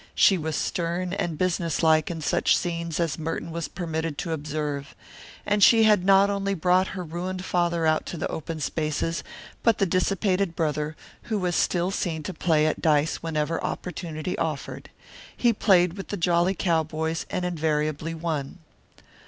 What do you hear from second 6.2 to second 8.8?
only brought her ruined father out to the open